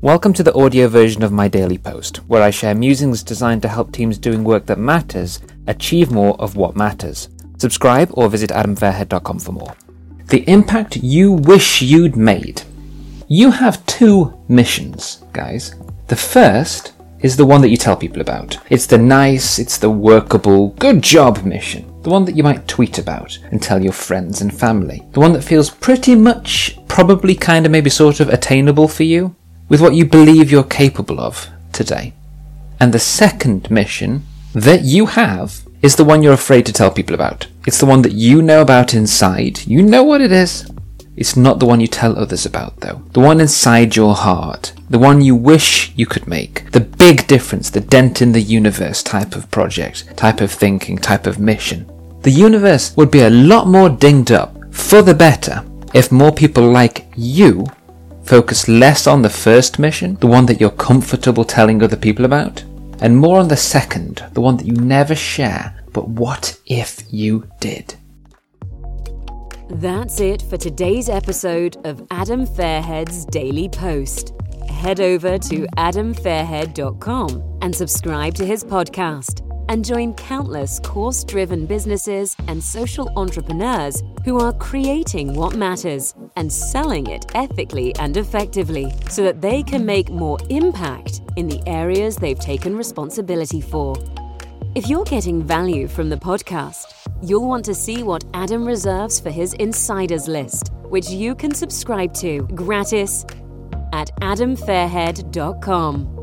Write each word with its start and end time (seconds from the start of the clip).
Welcome 0.00 0.32
to 0.34 0.44
the 0.44 0.54
audio 0.54 0.86
version 0.86 1.24
of 1.24 1.32
my 1.32 1.48
daily 1.48 1.76
post, 1.76 2.18
where 2.28 2.40
I 2.40 2.50
share 2.50 2.72
musings 2.72 3.24
designed 3.24 3.62
to 3.62 3.68
help 3.68 3.90
teams 3.90 4.16
doing 4.16 4.44
work 4.44 4.64
that 4.66 4.78
matters 4.78 5.40
achieve 5.66 6.12
more 6.12 6.40
of 6.40 6.54
what 6.54 6.76
matters. 6.76 7.30
Subscribe 7.56 8.08
or 8.12 8.28
visit 8.28 8.50
adamfairhead.com 8.50 9.40
for 9.40 9.50
more. 9.50 9.74
The 10.26 10.48
impact 10.48 10.98
you 10.98 11.32
wish 11.32 11.82
you'd 11.82 12.14
made. 12.14 12.62
You 13.26 13.50
have 13.50 13.84
two 13.86 14.40
missions, 14.46 15.24
guys. 15.32 15.74
The 16.06 16.14
first 16.14 16.92
is 17.18 17.36
the 17.36 17.46
one 17.46 17.60
that 17.62 17.70
you 17.70 17.76
tell 17.76 17.96
people 17.96 18.20
about. 18.20 18.56
It's 18.70 18.86
the 18.86 18.98
nice, 18.98 19.58
it's 19.58 19.78
the 19.78 19.90
workable, 19.90 20.68
good 20.78 21.02
job 21.02 21.42
mission. 21.42 21.92
The 22.02 22.10
one 22.10 22.24
that 22.26 22.36
you 22.36 22.44
might 22.44 22.68
tweet 22.68 22.98
about 22.98 23.36
and 23.50 23.60
tell 23.60 23.82
your 23.82 23.92
friends 23.92 24.42
and 24.42 24.56
family. 24.56 25.02
The 25.10 25.18
one 25.18 25.32
that 25.32 25.42
feels 25.42 25.70
pretty 25.70 26.14
much, 26.14 26.78
probably 26.86 27.34
kind 27.34 27.66
of 27.66 27.72
maybe 27.72 27.90
sort 27.90 28.20
of 28.20 28.28
attainable 28.28 28.86
for 28.86 29.02
you 29.02 29.34
with 29.68 29.80
what 29.80 29.94
you 29.94 30.04
believe 30.04 30.50
you're 30.50 30.64
capable 30.64 31.20
of 31.20 31.48
today. 31.72 32.12
And 32.80 32.92
the 32.92 32.98
second 32.98 33.70
mission 33.70 34.24
that 34.54 34.82
you 34.82 35.06
have 35.06 35.60
is 35.82 35.96
the 35.96 36.04
one 36.04 36.22
you're 36.22 36.32
afraid 36.32 36.66
to 36.66 36.72
tell 36.72 36.90
people 36.90 37.14
about. 37.14 37.46
It's 37.66 37.78
the 37.78 37.86
one 37.86 38.02
that 38.02 38.12
you 38.12 38.42
know 38.42 38.62
about 38.62 38.94
inside. 38.94 39.66
You 39.66 39.82
know 39.82 40.02
what 40.02 40.20
it 40.20 40.32
is. 40.32 40.70
It's 41.16 41.36
not 41.36 41.58
the 41.58 41.66
one 41.66 41.80
you 41.80 41.88
tell 41.88 42.16
others 42.16 42.46
about, 42.46 42.78
though. 42.80 43.02
The 43.12 43.20
one 43.20 43.40
inside 43.40 43.96
your 43.96 44.14
heart. 44.14 44.72
The 44.88 45.00
one 45.00 45.20
you 45.20 45.34
wish 45.34 45.92
you 45.96 46.06
could 46.06 46.28
make. 46.28 46.70
The 46.70 46.80
big 46.80 47.26
difference, 47.26 47.70
the 47.70 47.80
dent 47.80 48.22
in 48.22 48.32
the 48.32 48.40
universe 48.40 49.02
type 49.02 49.34
of 49.34 49.50
project, 49.50 50.16
type 50.16 50.40
of 50.40 50.52
thinking, 50.52 50.96
type 50.96 51.26
of 51.26 51.40
mission. 51.40 51.90
The 52.22 52.30
universe 52.30 52.96
would 52.96 53.10
be 53.10 53.22
a 53.22 53.30
lot 53.30 53.66
more 53.66 53.88
dinged 53.88 54.30
up, 54.30 54.56
for 54.72 55.02
the 55.02 55.14
better, 55.14 55.64
if 55.92 56.12
more 56.12 56.32
people 56.32 56.70
like 56.70 57.06
you 57.16 57.66
focus 58.28 58.68
less 58.68 59.06
on 59.06 59.22
the 59.22 59.30
first 59.30 59.78
mission, 59.78 60.16
the 60.16 60.26
one 60.26 60.44
that 60.46 60.60
you're 60.60 60.70
comfortable 60.70 61.44
telling 61.44 61.82
other 61.82 61.96
people 61.96 62.26
about, 62.26 62.62
and 63.00 63.16
more 63.16 63.38
on 63.38 63.48
the 63.48 63.56
second, 63.56 64.22
the 64.34 64.40
one 64.42 64.58
that 64.58 64.66
you 64.66 64.74
never 64.74 65.14
share, 65.14 65.74
but 65.94 66.08
what 66.08 66.60
if 66.66 67.02
you 67.10 67.48
did? 67.60 67.94
That's 69.70 70.20
it 70.20 70.42
for 70.42 70.58
today's 70.58 71.08
episode 71.08 71.78
of 71.86 72.06
Adam 72.10 72.46
Fairhead's 72.46 73.24
Daily 73.24 73.70
Post. 73.70 74.34
Head 74.68 75.00
over 75.00 75.38
to 75.38 75.66
adamfairhead.com 75.78 77.58
and 77.62 77.74
subscribe 77.74 78.34
to 78.34 78.44
his 78.44 78.62
podcast 78.62 79.47
and 79.68 79.84
join 79.84 80.14
countless 80.14 80.80
course 80.80 81.24
driven 81.24 81.66
businesses 81.66 82.36
and 82.48 82.62
social 82.62 83.10
entrepreneurs 83.16 84.02
who 84.24 84.38
are 84.40 84.52
creating 84.52 85.34
what 85.34 85.56
matters 85.56 86.14
and 86.36 86.52
selling 86.52 87.06
it 87.06 87.24
ethically 87.34 87.94
and 87.96 88.16
effectively 88.16 88.92
so 89.08 89.22
that 89.22 89.40
they 89.40 89.62
can 89.62 89.84
make 89.84 90.10
more 90.10 90.38
impact 90.50 91.22
in 91.36 91.48
the 91.48 91.62
areas 91.66 92.16
they've 92.16 92.38
taken 92.38 92.76
responsibility 92.76 93.60
for. 93.60 93.96
If 94.74 94.88
you're 94.88 95.04
getting 95.04 95.42
value 95.42 95.88
from 95.88 96.08
the 96.08 96.16
podcast, 96.16 96.84
you'll 97.22 97.48
want 97.48 97.64
to 97.64 97.74
see 97.74 98.02
what 98.02 98.24
Adam 98.34 98.66
reserves 98.66 99.18
for 99.18 99.30
his 99.30 99.54
insiders 99.54 100.28
list, 100.28 100.72
which 100.84 101.08
you 101.10 101.34
can 101.34 101.54
subscribe 101.54 102.14
to 102.14 102.42
gratis 102.54 103.24
at 103.92 104.10
adamfairhead.com. 104.20 106.17